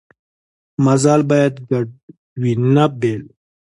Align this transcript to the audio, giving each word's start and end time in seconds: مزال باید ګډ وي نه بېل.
مزال 0.85 1.21
باید 1.29 1.53
ګډ 1.69 1.87
وي 2.41 2.53
نه 2.73 2.85
بېل. 2.99 3.23